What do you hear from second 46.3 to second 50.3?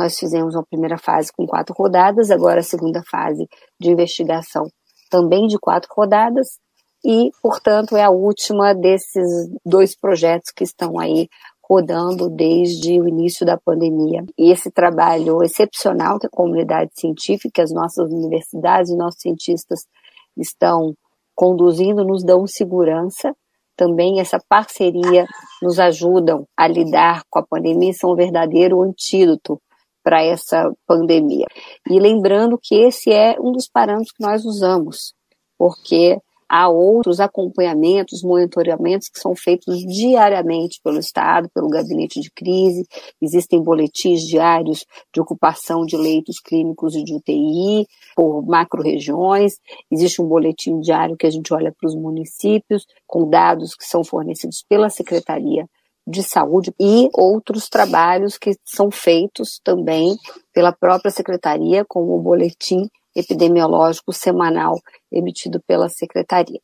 clínicos e de UTI por macro-regiões, existe um